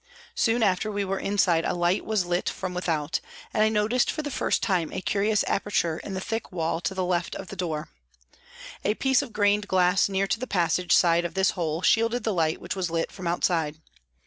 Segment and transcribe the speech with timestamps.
[0.33, 3.19] Soon after we were inside a light was lit from without,
[3.53, 6.95] and I noticed for the first time a curious aperture in the thick wall to
[6.95, 7.89] the left of the door.
[8.83, 12.33] A piece of grained glass near to the passage side of this hole, shielded the
[12.33, 13.75] light which was lit from outside.